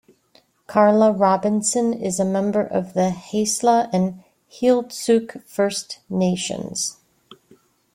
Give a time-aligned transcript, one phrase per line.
[0.65, 6.97] Carla Robinson is a member of the Haisla and Heiltsuk First Nations.